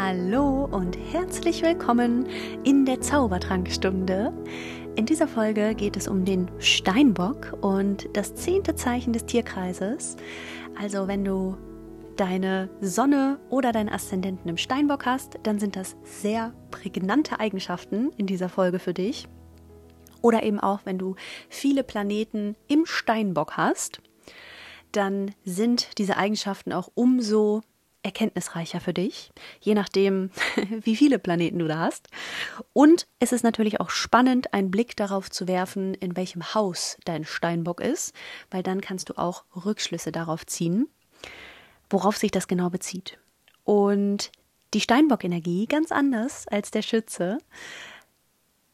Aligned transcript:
Hallo 0.00 0.68
und 0.70 0.96
herzlich 1.12 1.62
willkommen 1.62 2.28
in 2.62 2.86
der 2.86 3.00
Zaubertrankstunde. 3.00 4.32
In 4.94 5.06
dieser 5.06 5.26
Folge 5.26 5.74
geht 5.74 5.96
es 5.96 6.06
um 6.06 6.24
den 6.24 6.48
Steinbock 6.60 7.58
und 7.62 8.08
das 8.12 8.36
zehnte 8.36 8.76
Zeichen 8.76 9.12
des 9.12 9.26
Tierkreises. 9.26 10.14
Also 10.80 11.08
wenn 11.08 11.24
du 11.24 11.56
deine 12.14 12.70
Sonne 12.80 13.40
oder 13.50 13.72
deinen 13.72 13.88
Aszendenten 13.88 14.48
im 14.48 14.56
Steinbock 14.56 15.04
hast, 15.04 15.40
dann 15.42 15.58
sind 15.58 15.74
das 15.74 15.96
sehr 16.04 16.52
prägnante 16.70 17.40
Eigenschaften 17.40 18.12
in 18.16 18.28
dieser 18.28 18.48
Folge 18.48 18.78
für 18.78 18.94
dich. 18.94 19.26
Oder 20.22 20.44
eben 20.44 20.60
auch, 20.60 20.82
wenn 20.84 20.98
du 20.98 21.16
viele 21.48 21.82
Planeten 21.82 22.54
im 22.68 22.86
Steinbock 22.86 23.56
hast, 23.56 24.00
dann 24.92 25.32
sind 25.44 25.98
diese 25.98 26.16
Eigenschaften 26.16 26.72
auch 26.72 26.88
umso 26.94 27.62
erkenntnisreicher 28.02 28.80
für 28.80 28.94
dich, 28.94 29.32
je 29.60 29.74
nachdem, 29.74 30.30
wie 30.82 30.96
viele 30.96 31.18
Planeten 31.18 31.58
du 31.58 31.68
da 31.68 31.78
hast. 31.78 32.08
Und 32.72 33.06
es 33.18 33.32
ist 33.32 33.42
natürlich 33.42 33.80
auch 33.80 33.90
spannend, 33.90 34.54
einen 34.54 34.70
Blick 34.70 34.96
darauf 34.96 35.30
zu 35.30 35.48
werfen, 35.48 35.94
in 35.94 36.16
welchem 36.16 36.54
Haus 36.54 36.96
dein 37.04 37.24
Steinbock 37.24 37.80
ist, 37.80 38.14
weil 38.50 38.62
dann 38.62 38.80
kannst 38.80 39.08
du 39.08 39.18
auch 39.18 39.44
Rückschlüsse 39.64 40.12
darauf 40.12 40.46
ziehen, 40.46 40.88
worauf 41.90 42.16
sich 42.16 42.30
das 42.30 42.48
genau 42.48 42.70
bezieht. 42.70 43.18
Und 43.64 44.30
die 44.74 44.80
Steinbock-Energie, 44.80 45.66
ganz 45.66 45.92
anders 45.92 46.46
als 46.48 46.70
der 46.70 46.82
Schütze, 46.82 47.38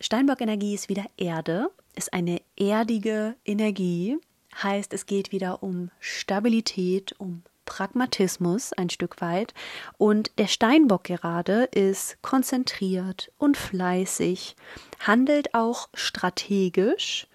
Steinbock-Energie 0.00 0.74
ist 0.74 0.88
wieder 0.88 1.04
Erde, 1.16 1.70
ist 1.94 2.12
eine 2.12 2.42
erdige 2.56 3.36
Energie, 3.44 4.18
heißt 4.62 4.92
es 4.92 5.06
geht 5.06 5.32
wieder 5.32 5.62
um 5.62 5.90
Stabilität, 5.98 7.14
um 7.18 7.42
Pragmatismus 7.64 8.72
ein 8.72 8.90
Stück 8.90 9.20
weit. 9.20 9.54
Und 9.98 10.30
der 10.38 10.46
Steinbock 10.46 11.04
gerade 11.04 11.64
ist 11.64 12.20
konzentriert 12.22 13.30
und 13.38 13.56
fleißig, 13.56 14.56
handelt 15.00 15.54
auch 15.54 15.88
strategisch 15.94 17.26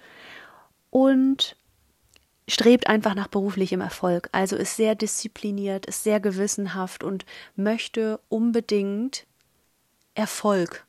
und 0.89 1.55
strebt 2.47 2.87
einfach 2.87 3.15
nach 3.15 3.27
beruflichem 3.27 3.81
Erfolg. 3.81 4.29
Also 4.31 4.55
ist 4.55 4.75
sehr 4.75 4.95
diszipliniert, 4.95 5.85
ist 5.85 6.03
sehr 6.03 6.19
gewissenhaft 6.19 7.03
und 7.03 7.25
möchte 7.55 8.19
unbedingt 8.27 9.25
Erfolg. 10.15 10.85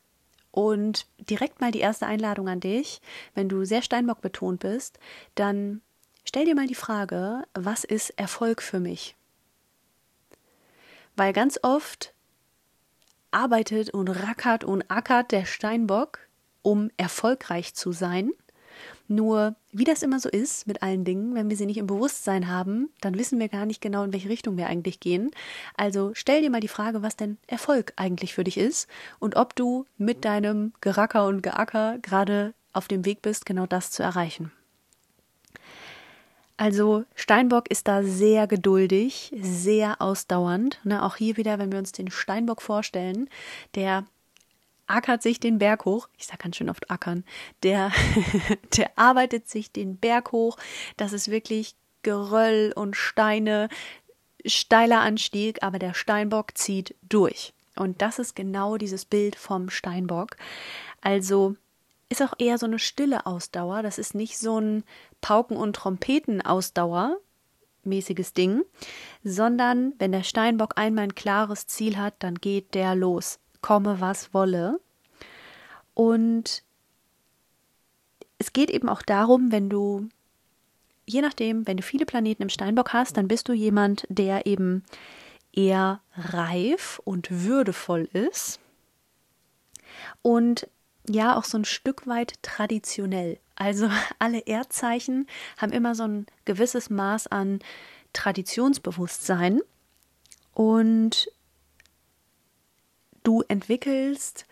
Und 0.53 1.07
direkt 1.19 1.61
mal 1.61 1.71
die 1.71 1.81
erste 1.81 2.07
Einladung 2.07 2.49
an 2.49 2.61
dich, 2.61 3.01
wenn 3.35 3.49
du 3.49 3.65
sehr 3.65 3.83
Steinbock 3.83 4.21
betont 4.21 4.61
bist, 4.61 4.99
dann 5.35 5.81
stell 6.25 6.45
dir 6.45 6.55
mal 6.55 6.67
die 6.67 6.75
Frage, 6.75 7.45
was 7.55 7.85
ist 7.85 8.11
Erfolg 8.11 8.63
für 8.63 8.81
mich? 8.81 9.15
Weil 11.21 11.35
ganz 11.35 11.59
oft 11.61 12.15
arbeitet 13.31 13.91
und 13.91 14.09
rackert 14.09 14.65
und 14.65 14.91
ackert 14.91 15.33
der 15.33 15.45
Steinbock, 15.45 16.21
um 16.63 16.91
erfolgreich 16.97 17.75
zu 17.75 17.93
sein. 17.93 18.31
Nur, 19.07 19.55
wie 19.71 19.85
das 19.85 20.03
immer 20.03 20.19
so 20.19 20.31
ist 20.31 20.67
mit 20.67 20.83
allen 20.83 21.05
Dingen, 21.05 21.35
wenn 21.35 21.51
wir 21.51 21.59
sie 21.59 21.67
nicht 21.67 21.77
im 21.77 21.87
Bewusstsein 21.87 22.49
haben, 22.49 22.89
dann 23.03 23.19
wissen 23.19 23.39
wir 23.39 23.51
gar 23.51 23.67
nicht 23.67 23.83
genau, 23.83 24.03
in 24.03 24.15
welche 24.15 24.31
Richtung 24.31 24.57
wir 24.57 24.69
eigentlich 24.69 24.99
gehen. 24.99 25.31
Also 25.77 26.13
stell 26.15 26.41
dir 26.41 26.49
mal 26.49 26.63
die 26.63 26.69
Frage, 26.69 27.03
was 27.03 27.17
denn 27.17 27.37
Erfolg 27.47 27.93
eigentlich 27.97 28.33
für 28.33 28.45
dich 28.45 28.57
ist 28.57 28.89
und 29.19 29.37
ob 29.37 29.55
du 29.55 29.85
mit 29.99 30.25
deinem 30.25 30.73
Geracker 30.81 31.27
und 31.27 31.43
Geacker 31.43 31.99
gerade 32.01 32.55
auf 32.73 32.89
dem 32.89 33.05
Weg 33.05 33.21
bist, 33.21 33.45
genau 33.45 33.67
das 33.67 33.91
zu 33.91 34.03
erreichen. 34.03 34.53
Also 36.61 37.07
Steinbock 37.15 37.71
ist 37.71 37.89
da 37.89 38.03
sehr 38.03 38.47
geduldig, 38.47 39.33
sehr 39.41 40.03
ausdauernd. 40.03 40.79
Ne, 40.85 41.03
auch 41.03 41.17
hier 41.17 41.39
wieder, 41.39 41.59
wenn 41.59 41.73
wir 41.73 41.79
uns 41.79 41.91
den 41.91 42.11
Steinbock 42.11 42.61
vorstellen, 42.61 43.31
der 43.75 44.05
ackert 44.87 45.23
sich 45.23 45.41
den 45.41 45.59
Berg 45.59 45.87
hoch. 45.87 46.11
Ich 46.19 46.27
sage 46.27 46.43
ganz 46.43 46.57
schön 46.57 46.69
oft 46.69 46.91
ackern. 46.91 47.25
Der, 47.63 47.93
der 48.77 48.91
arbeitet 48.97 49.49
sich 49.49 49.73
den 49.73 49.97
Berg 49.97 50.33
hoch. 50.33 50.59
Das 50.99 51.15
ist 51.15 51.31
wirklich 51.31 51.77
Geröll 52.03 52.75
und 52.77 52.95
Steine, 52.95 53.71
steiler 54.45 55.01
Anstieg, 55.01 55.63
aber 55.63 55.79
der 55.79 55.95
Steinbock 55.95 56.59
zieht 56.59 56.95
durch. 57.09 57.55
Und 57.75 58.03
das 58.03 58.19
ist 58.19 58.37
genau 58.37 58.77
dieses 58.77 59.07
Bild 59.07 59.35
vom 59.35 59.71
Steinbock. 59.71 60.37
Also 61.01 61.57
ist 62.11 62.23
auch 62.23 62.35
eher 62.39 62.59
so 62.59 62.67
eine 62.67 62.79
stille 62.79 63.25
Ausdauer. 63.25 63.83
Das 63.83 63.97
ist 63.97 64.15
nicht 64.15 64.37
so 64.37 64.61
ein 64.61 64.85
Pauken- 65.21 65.57
und 65.57 65.75
Trompeten-Ausdauer, 65.77 67.17
mäßiges 67.85 68.35
Ding, 68.35 68.63
sondern 69.25 69.95
wenn 69.99 70.13
der 70.13 70.25
Steinbock 70.25 70.75
einmal 70.77 71.05
ein 71.05 71.15
klares 71.15 71.67
Ziel 71.67 71.97
hat, 71.97 72.15
dann 72.19 72.35
geht 72.35 72.75
der 72.75 72.95
los, 72.95 73.39
komme 73.63 74.01
was 74.01 74.35
wolle. 74.35 74.81
Und 75.95 76.63
es 78.39 78.53
geht 78.53 78.71
eben 78.71 78.89
auch 78.89 79.03
darum, 79.03 79.53
wenn 79.53 79.71
du, 79.71 80.09
je 81.07 81.23
nachdem, 81.23 81.67
wenn 81.67 81.77
du 81.77 81.83
viele 81.83 82.07
Planeten 82.07 82.43
im 82.43 82.49
Steinbock 82.49 82.93
hast, 82.93 83.17
dann 83.17 83.29
bist 83.29 83.49
du 83.49 83.53
jemand, 83.53 84.05
der 84.09 84.47
eben 84.47 84.85
eher 85.53 86.01
reif 86.17 87.01
und 87.05 87.29
würdevoll 87.31 88.09
ist. 88.13 88.61
Und 90.23 90.69
ja 91.09 91.37
auch 91.37 91.45
so 91.45 91.59
ein 91.59 91.65
Stück 91.65 92.07
weit 92.07 92.35
traditionell. 92.43 93.39
Also 93.57 93.91
alle 94.19 94.41
Erdzeichen 94.41 95.27
haben 95.57 95.73
immer 95.73 95.95
so 95.95 96.05
ein 96.05 96.27
gewisses 96.45 96.91
Maß 96.91 97.29
an 97.29 97.61
Traditionsbewusstsein 98.13 99.61
und 100.53 101.31
du 103.23 103.43
entwickelst 103.49 104.47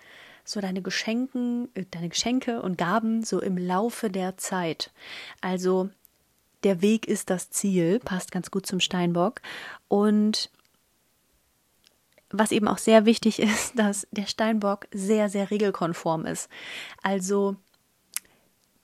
so 0.45 0.61
deine 0.61 0.81
Geschenken, 0.83 1.69
äh, 1.75 1.85
deine 1.91 2.09
Geschenke 2.09 2.63
und 2.63 2.79
Gaben 2.79 3.25
so 3.25 3.41
im 3.41 3.59
Laufe 3.59 4.11
der 4.11 4.37
Zeit. 4.37 4.93
Also 5.41 5.91
der 6.65 6.81
Weg 6.83 7.07
ist 7.07 7.31
das 7.31 7.51
Ziel, 7.51 8.01
passt 8.01 8.33
ganz 8.33 8.51
gut 8.51 8.67
zum 8.67 8.81
Steinbock 8.81 9.41
und 9.89 10.51
was 12.31 12.53
eben 12.53 12.69
auch 12.69 12.79
sehr 12.79 13.07
wichtig 13.07 13.39
ist, 13.43 13.79
dass 13.79 14.07
der 14.11 14.27
Steinbock 14.27 14.87
sehr, 14.93 15.29
sehr 15.29 15.51
regelkonform 15.51 16.27
ist. 16.27 16.49
Also 17.03 17.57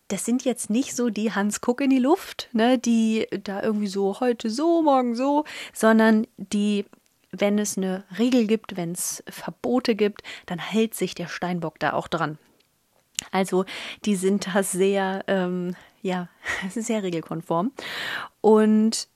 das 0.08 0.24
sind 0.24 0.44
jetzt 0.44 0.70
nicht 0.70 0.94
so 0.94 1.08
die 1.08 1.32
Hans 1.32 1.60
Kuck 1.60 1.80
in 1.80 1.90
die 1.90 1.98
Luft, 1.98 2.48
ne, 2.52 2.78
die 2.78 3.26
da 3.42 3.62
irgendwie 3.62 3.86
so 3.86 4.20
heute 4.20 4.50
so, 4.50 4.82
morgen 4.82 5.14
so, 5.14 5.44
sondern 5.72 6.26
die, 6.36 6.84
wenn 7.30 7.58
es 7.58 7.76
eine 7.78 8.04
Regel 8.18 8.46
gibt, 8.46 8.76
wenn 8.76 8.92
es 8.92 9.24
Verbote 9.28 9.94
gibt, 9.94 10.22
dann 10.46 10.58
hält 10.58 10.94
sich 10.94 11.14
der 11.14 11.28
Steinbock 11.28 11.78
da 11.78 11.94
auch 11.94 12.08
dran. 12.08 12.38
Also 13.30 13.64
die 14.04 14.16
sind 14.16 14.54
da 14.54 14.62
sehr, 14.62 15.24
ähm, 15.26 15.74
ja, 16.02 16.28
sehr 16.70 17.02
regelkonform. 17.02 17.72
Und 18.40 19.08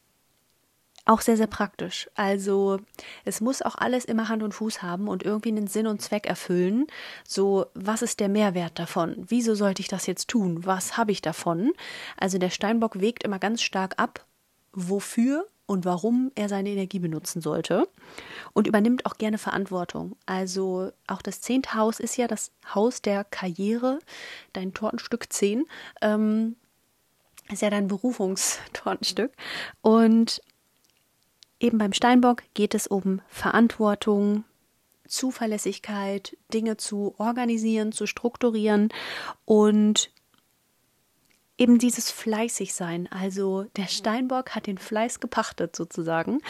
auch 1.08 1.22
sehr, 1.22 1.36
sehr 1.36 1.46
praktisch. 1.46 2.08
Also 2.14 2.80
es 3.24 3.40
muss 3.40 3.62
auch 3.62 3.76
alles 3.76 4.04
immer 4.04 4.28
Hand 4.28 4.42
und 4.42 4.52
Fuß 4.52 4.82
haben 4.82 5.08
und 5.08 5.22
irgendwie 5.22 5.48
einen 5.48 5.66
Sinn 5.66 5.86
und 5.86 6.02
Zweck 6.02 6.26
erfüllen. 6.26 6.86
So, 7.26 7.66
was 7.74 8.02
ist 8.02 8.20
der 8.20 8.28
Mehrwert 8.28 8.78
davon? 8.78 9.16
Wieso 9.28 9.54
sollte 9.54 9.80
ich 9.80 9.88
das 9.88 10.06
jetzt 10.06 10.28
tun? 10.28 10.66
Was 10.66 10.96
habe 10.96 11.12
ich 11.12 11.22
davon? 11.22 11.72
Also 12.16 12.38
der 12.38 12.50
Steinbock 12.50 13.00
wägt 13.00 13.24
immer 13.24 13.38
ganz 13.38 13.62
stark 13.62 13.94
ab, 13.96 14.26
wofür 14.72 15.46
und 15.66 15.84
warum 15.84 16.30
er 16.34 16.48
seine 16.48 16.70
Energie 16.70 16.98
benutzen 16.98 17.40
sollte 17.40 17.88
und 18.52 18.66
übernimmt 18.66 19.06
auch 19.06 19.16
gerne 19.16 19.38
Verantwortung. 19.38 20.16
Also 20.26 20.92
auch 21.06 21.22
das 21.22 21.40
zehnte 21.40 21.74
Haus 21.74 22.00
ist 22.00 22.16
ja 22.16 22.26
das 22.26 22.52
Haus 22.74 23.02
der 23.02 23.24
Karriere, 23.24 23.98
dein 24.52 24.74
Tortenstück 24.74 25.32
10. 25.32 25.66
Ähm, 26.00 26.56
ist 27.50 27.62
ja 27.62 27.70
dein 27.70 27.88
Berufungstortenstück. 27.88 29.32
Und 29.80 30.42
Eben 31.60 31.78
beim 31.78 31.92
Steinbock 31.92 32.42
geht 32.54 32.74
es 32.74 32.86
um 32.86 33.20
Verantwortung, 33.28 34.44
Zuverlässigkeit, 35.06 36.36
Dinge 36.52 36.76
zu 36.76 37.14
organisieren, 37.18 37.92
zu 37.92 38.06
strukturieren 38.06 38.90
und 39.44 40.10
eben 41.56 41.78
dieses 41.78 42.10
fleißig 42.10 42.72
sein. 42.72 43.08
Also 43.10 43.64
der 43.76 43.88
Steinbock 43.88 44.50
hat 44.54 44.66
den 44.66 44.78
Fleiß 44.78 45.18
gepachtet 45.20 45.74
sozusagen. 45.74 46.40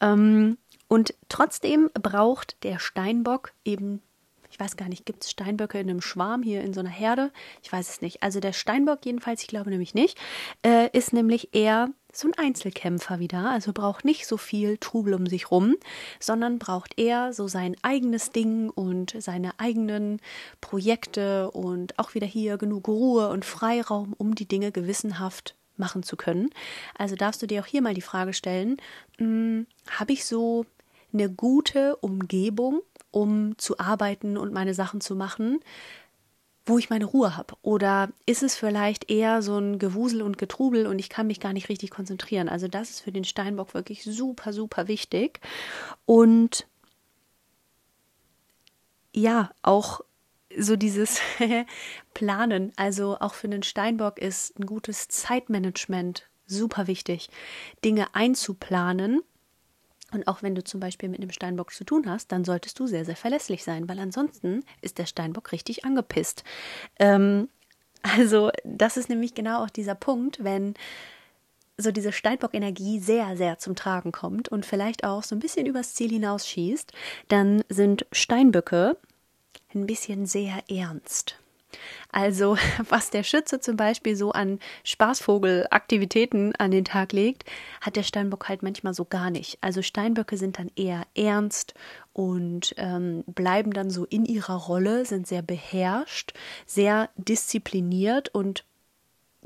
Ähm, 0.00 0.58
und 0.88 1.14
trotzdem 1.28 1.90
braucht 1.94 2.62
der 2.64 2.78
Steinbock 2.78 3.52
eben, 3.64 4.02
ich 4.50 4.58
weiß 4.58 4.76
gar 4.76 4.88
nicht, 4.88 5.06
gibt 5.06 5.24
es 5.24 5.30
Steinböcke 5.30 5.78
in 5.78 5.88
einem 5.88 6.00
Schwarm 6.00 6.42
hier 6.42 6.62
in 6.62 6.74
so 6.74 6.80
einer 6.80 6.88
Herde? 6.88 7.32
Ich 7.62 7.72
weiß 7.72 7.88
es 7.88 8.00
nicht. 8.00 8.22
Also 8.22 8.40
der 8.40 8.52
Steinbock 8.52 9.04
jedenfalls, 9.04 9.42
ich 9.42 9.48
glaube 9.48 9.70
nämlich 9.70 9.94
nicht, 9.94 10.18
äh, 10.64 10.88
ist 10.96 11.12
nämlich 11.12 11.54
eher 11.54 11.90
so 12.18 12.28
ein 12.28 12.34
Einzelkämpfer 12.36 13.18
wieder, 13.18 13.50
also 13.50 13.72
braucht 13.72 14.04
nicht 14.04 14.26
so 14.26 14.36
viel 14.36 14.78
Trubel 14.78 15.14
um 15.14 15.26
sich 15.26 15.50
rum, 15.50 15.76
sondern 16.20 16.58
braucht 16.58 16.98
eher 16.98 17.32
so 17.32 17.48
sein 17.48 17.76
eigenes 17.82 18.30
Ding 18.30 18.70
und 18.70 19.14
seine 19.18 19.58
eigenen 19.58 20.20
Projekte 20.60 21.50
und 21.50 21.98
auch 21.98 22.14
wieder 22.14 22.26
hier 22.26 22.58
genug 22.58 22.88
Ruhe 22.88 23.28
und 23.28 23.44
Freiraum, 23.44 24.14
um 24.18 24.34
die 24.34 24.46
Dinge 24.46 24.72
gewissenhaft 24.72 25.54
machen 25.76 26.02
zu 26.02 26.16
können. 26.16 26.50
Also 26.96 27.16
darfst 27.16 27.42
du 27.42 27.46
dir 27.46 27.62
auch 27.62 27.66
hier 27.66 27.82
mal 27.82 27.94
die 27.94 28.00
Frage 28.00 28.32
stellen, 28.32 28.78
hm, 29.18 29.66
habe 29.90 30.12
ich 30.12 30.24
so 30.24 30.64
eine 31.12 31.30
gute 31.30 31.96
Umgebung 31.96 32.82
um 33.16 33.56
zu 33.56 33.78
arbeiten 33.78 34.36
und 34.36 34.52
meine 34.52 34.74
Sachen 34.74 35.00
zu 35.00 35.16
machen, 35.16 35.60
wo 36.66 36.78
ich 36.78 36.90
meine 36.90 37.04
Ruhe 37.04 37.36
habe? 37.36 37.54
Oder 37.62 38.10
ist 38.26 38.42
es 38.42 38.56
vielleicht 38.56 39.10
eher 39.10 39.40
so 39.40 39.56
ein 39.58 39.78
Gewusel 39.78 40.20
und 40.20 40.36
Getrubel 40.36 40.86
und 40.86 40.98
ich 40.98 41.08
kann 41.08 41.28
mich 41.28 41.40
gar 41.40 41.52
nicht 41.52 41.68
richtig 41.68 41.90
konzentrieren? 41.90 42.48
Also 42.48 42.66
das 42.68 42.90
ist 42.90 43.00
für 43.00 43.12
den 43.12 43.24
Steinbock 43.24 43.72
wirklich 43.72 44.02
super, 44.02 44.52
super 44.52 44.88
wichtig. 44.88 45.40
Und 46.04 46.66
ja, 49.14 49.50
auch 49.62 50.00
so 50.58 50.76
dieses 50.76 51.20
Planen, 52.14 52.72
also 52.76 53.16
auch 53.20 53.34
für 53.34 53.48
den 53.48 53.62
Steinbock 53.62 54.18
ist 54.18 54.58
ein 54.58 54.66
gutes 54.66 55.08
Zeitmanagement 55.08 56.28
super 56.46 56.86
wichtig, 56.86 57.28
Dinge 57.84 58.14
einzuplanen. 58.14 59.22
Und 60.12 60.28
auch 60.28 60.42
wenn 60.42 60.54
du 60.54 60.62
zum 60.62 60.80
Beispiel 60.80 61.08
mit 61.08 61.20
einem 61.20 61.32
Steinbock 61.32 61.72
zu 61.72 61.84
tun 61.84 62.08
hast, 62.08 62.30
dann 62.30 62.44
solltest 62.44 62.78
du 62.78 62.86
sehr, 62.86 63.04
sehr 63.04 63.16
verlässlich 63.16 63.64
sein, 63.64 63.88
weil 63.88 63.98
ansonsten 63.98 64.64
ist 64.80 64.98
der 64.98 65.06
Steinbock 65.06 65.52
richtig 65.52 65.84
angepisst. 65.84 66.44
Ähm, 66.98 67.48
also, 68.02 68.50
das 68.64 68.96
ist 68.96 69.08
nämlich 69.08 69.34
genau 69.34 69.64
auch 69.64 69.70
dieser 69.70 69.94
Punkt, 69.96 70.44
wenn 70.44 70.74
so 71.78 71.90
diese 71.90 72.12
Steinbock-Energie 72.12 73.00
sehr, 73.00 73.36
sehr 73.36 73.58
zum 73.58 73.74
Tragen 73.74 74.12
kommt 74.12 74.48
und 74.48 74.64
vielleicht 74.64 75.04
auch 75.04 75.22
so 75.22 75.34
ein 75.34 75.40
bisschen 75.40 75.66
übers 75.66 75.94
Ziel 75.94 76.10
hinausschießt, 76.10 76.92
dann 77.28 77.64
sind 77.68 78.06
Steinböcke 78.12 78.96
ein 79.74 79.86
bisschen 79.86 80.26
sehr 80.26 80.62
ernst. 80.70 81.38
Also, 82.10 82.56
was 82.88 83.10
der 83.10 83.22
Schütze 83.22 83.60
zum 83.60 83.76
Beispiel 83.76 84.16
so 84.16 84.32
an 84.32 84.58
Spaßvogelaktivitäten 84.84 86.54
an 86.56 86.70
den 86.70 86.84
Tag 86.84 87.12
legt, 87.12 87.44
hat 87.80 87.96
der 87.96 88.02
Steinbock 88.02 88.48
halt 88.48 88.62
manchmal 88.62 88.94
so 88.94 89.04
gar 89.04 89.30
nicht. 89.30 89.58
Also 89.60 89.82
Steinböcke 89.82 90.36
sind 90.36 90.58
dann 90.58 90.70
eher 90.76 91.02
ernst 91.14 91.74
und 92.12 92.74
ähm, 92.78 93.24
bleiben 93.26 93.72
dann 93.72 93.90
so 93.90 94.04
in 94.04 94.24
ihrer 94.24 94.56
Rolle, 94.56 95.04
sind 95.04 95.26
sehr 95.26 95.42
beherrscht, 95.42 96.32
sehr 96.66 97.10
diszipliniert 97.16 98.28
und 98.30 98.64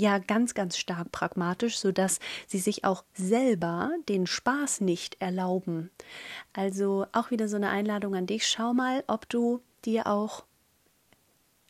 ja 0.01 0.19
ganz, 0.19 0.55
ganz 0.55 0.77
stark 0.77 1.13
pragmatisch, 1.13 1.79
sodass 1.79 2.19
sie 2.47 2.59
sich 2.59 2.85
auch 2.85 3.05
selber 3.15 3.91
den 4.09 4.27
Spaß 4.27 4.81
nicht 4.81 5.21
erlauben. 5.21 5.91
Also 6.53 7.07
auch 7.13 7.31
wieder 7.31 7.49
so 7.49 7.57
eine 7.57 7.71
Einladung 7.71 8.15
an 8.15 8.27
dich. 8.27 8.47
Schau 8.47 8.73
mal, 8.73 9.05
ob 9.07 9.29
du 9.29 9.61
dir 9.85 10.07
auch 10.07 10.45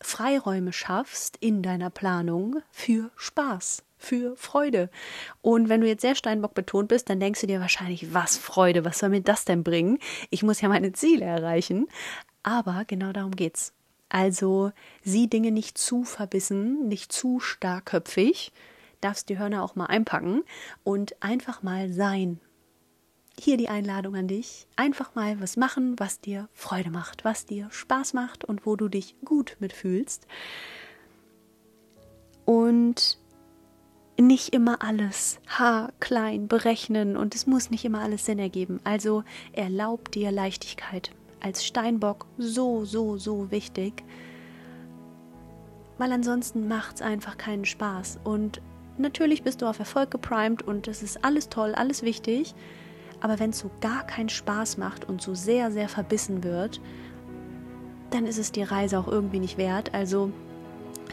Freiräume 0.01 0.73
schaffst 0.73 1.37
in 1.41 1.63
deiner 1.63 1.91
Planung 1.91 2.63
für 2.71 3.11
Spaß, 3.17 3.83
für 3.99 4.37
Freude. 4.37 4.91
Und 5.43 5.69
wenn 5.69 5.81
du 5.81 5.87
jetzt 5.87 6.01
sehr 6.01 6.15
Steinbock 6.15 6.55
betont 6.55 6.89
bist, 6.89 7.11
dann 7.11 7.21
denkst 7.21 7.41
du 7.43 7.47
dir 7.47 7.61
wahrscheinlich, 7.61 8.15
was 8.15 8.37
Freude, 8.37 8.85
was 8.85 8.99
soll 8.99 9.11
mir 9.11 9.21
das 9.21 9.45
denn 9.45 9.63
bringen? 9.63 9.99
Ich 10.31 10.43
muss 10.43 10.61
ja 10.61 10.69
meine 10.69 10.93
Ziele 10.93 11.25
erreichen. 11.25 11.87
Aber 12.43 12.85
genau 12.87 13.13
darum 13.13 13.37
geht's. 13.37 13.73
Also 14.09 14.73
sieh 15.05 15.29
Dinge 15.29 15.53
nicht 15.53 15.79
zu 15.79 16.05
verbissen, 16.05 16.89
nicht 16.89 17.13
zu 17.13 17.39
starkköpfig, 17.39 18.53
darfst 19.01 19.29
die 19.29 19.39
Hörner 19.39 19.63
auch 19.63 19.77
mal 19.77 19.87
einpacken 19.87 20.43
und 20.83 21.23
einfach 21.23 21.63
mal 21.63 21.93
sein 21.93 22.41
hier 23.41 23.57
die 23.57 23.69
Einladung 23.69 24.15
an 24.15 24.29
dich. 24.29 24.67
Einfach 24.77 25.15
mal 25.15 25.41
was 25.41 25.57
machen, 25.57 25.99
was 25.99 26.21
dir 26.21 26.49
Freude 26.53 26.91
macht, 26.91 27.25
was 27.25 27.47
dir 27.47 27.69
Spaß 27.71 28.15
macht 28.15 28.45
und 28.45 28.67
wo 28.67 28.77
du 28.77 28.89
dich 28.89 29.17
gut 29.25 29.57
mitfühlst. 29.61 30.27
Und 32.45 33.19
nicht 34.19 34.53
immer 34.53 34.83
alles 34.83 35.41
haarklein 35.49 36.47
berechnen 36.47 37.17
und 37.17 37.35
es 37.35 37.47
muss 37.47 37.71
nicht 37.71 37.85
immer 37.85 38.01
alles 38.01 38.27
Sinn 38.27 38.39
ergeben. 38.39 38.81
Also 38.85 39.25
erlaub 39.53 40.11
dir 40.13 40.31
Leichtigkeit. 40.31 41.11
Als 41.41 41.65
Steinbock 41.65 42.27
so, 42.37 42.85
so, 42.85 43.17
so 43.17 43.51
wichtig. 43.51 44.05
Weil 45.97 46.13
ansonsten 46.13 46.69
macht 46.69 46.97
es 46.97 47.03
einfach 47.03 47.39
keinen 47.39 47.65
Spaß. 47.65 48.21
Und 48.25 48.61
natürlich 48.99 49.43
bist 49.43 49.63
du 49.63 49.67
auf 49.67 49.79
Erfolg 49.79 50.11
geprimed 50.11 50.63
und 50.63 50.87
es 50.89 51.03
ist 51.03 51.25
alles 51.25 51.49
toll, 51.49 51.75
alles 51.75 52.03
wichtig. 52.03 52.55
Aber 53.21 53.39
wenn 53.39 53.51
es 53.51 53.59
so 53.59 53.71
gar 53.81 54.07
keinen 54.07 54.29
Spaß 54.29 54.79
macht 54.79 55.09
und 55.09 55.21
so 55.21 55.35
sehr, 55.35 55.71
sehr 55.71 55.89
verbissen 55.89 56.43
wird, 56.43 56.81
dann 58.11 58.27
ist 58.27 58.39
es 58.39 58.53
die 58.53 58.63
Reise 58.63 58.99
auch 58.99 59.09
irgendwie 59.09 59.41
nicht 59.41 59.59
wert. 59.59 59.95
Also 59.95 60.33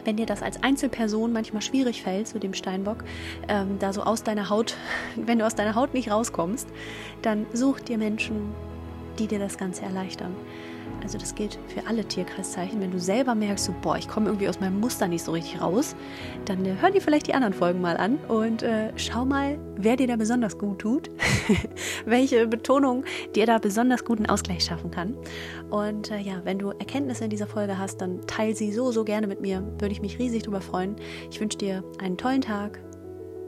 wenn 0.04 0.16
dir 0.16 0.26
das 0.26 0.42
als 0.42 0.62
Einzelperson 0.62 1.32
manchmal 1.32 1.62
schwierig 1.62 2.02
fällt, 2.02 2.28
zu 2.28 2.38
dem 2.38 2.54
Steinbock, 2.54 3.04
ähm, 3.48 3.78
da 3.78 3.92
so 3.92 4.02
aus 4.02 4.22
deiner 4.22 4.48
Haut, 4.48 4.74
wenn 5.16 5.38
du 5.38 5.46
aus 5.46 5.54
deiner 5.54 5.74
Haut 5.74 5.94
nicht 5.94 6.10
rauskommst, 6.10 6.68
dann 7.22 7.46
such 7.52 7.80
dir 7.80 7.98
Menschen, 7.98 8.54
die 9.18 9.26
dir 9.26 9.38
das 9.38 9.58
Ganze 9.58 9.82
erleichtern. 9.82 10.34
Also 11.02 11.16
das 11.16 11.34
gilt 11.34 11.58
für 11.68 11.86
alle 11.86 12.04
Tierkreiszeichen. 12.04 12.80
Wenn 12.80 12.90
du 12.90 12.98
selber 12.98 13.34
merkst, 13.34 13.64
so, 13.64 13.74
boah, 13.80 13.96
ich 13.96 14.08
komme 14.08 14.26
irgendwie 14.26 14.48
aus 14.48 14.60
meinem 14.60 14.78
Muster 14.78 15.08
nicht 15.08 15.24
so 15.24 15.32
richtig 15.32 15.60
raus, 15.60 15.96
dann 16.44 16.64
äh, 16.64 16.74
hör 16.80 16.90
dir 16.90 17.00
vielleicht 17.00 17.28
die 17.28 17.34
anderen 17.34 17.54
Folgen 17.54 17.80
mal 17.80 17.96
an 17.96 18.18
und 18.28 18.62
äh, 18.62 18.92
schau 18.96 19.24
mal, 19.24 19.58
wer 19.76 19.96
dir 19.96 20.06
da 20.06 20.16
besonders 20.16 20.58
gut 20.58 20.80
tut, 20.80 21.10
welche 22.04 22.46
Betonung 22.46 23.04
dir 23.34 23.46
da 23.46 23.58
besonders 23.58 24.04
guten 24.04 24.26
Ausgleich 24.26 24.64
schaffen 24.64 24.90
kann. 24.90 25.16
Und 25.70 26.10
äh, 26.10 26.18
ja, 26.18 26.42
wenn 26.44 26.58
du 26.58 26.70
Erkenntnisse 26.70 27.24
in 27.24 27.30
dieser 27.30 27.46
Folge 27.46 27.78
hast, 27.78 28.02
dann 28.02 28.20
teil 28.26 28.54
sie 28.54 28.72
so, 28.72 28.92
so 28.92 29.04
gerne 29.04 29.26
mit 29.26 29.40
mir. 29.40 29.62
Würde 29.78 29.92
ich 29.92 30.02
mich 30.02 30.18
riesig 30.18 30.42
drüber 30.42 30.60
freuen. 30.60 30.96
Ich 31.30 31.40
wünsche 31.40 31.58
dir 31.58 31.82
einen 31.98 32.18
tollen 32.18 32.42
Tag, 32.42 32.80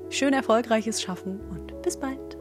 schön 0.08 0.32
erfolgreiches 0.32 1.02
Schaffen 1.02 1.40
und 1.50 1.82
bis 1.82 1.98
bald. 1.98 2.39